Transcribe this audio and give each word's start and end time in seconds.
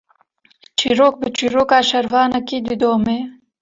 Çîrok, 0.77 1.15
bi 1.21 1.29
çîroka 1.37 1.79
şervanekî 1.89 2.59
didome 2.67 3.17